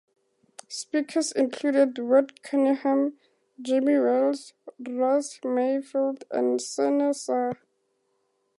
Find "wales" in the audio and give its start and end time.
3.99-4.53